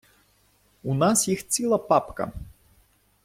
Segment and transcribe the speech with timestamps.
[0.83, 2.31] У нас їх ціла папка.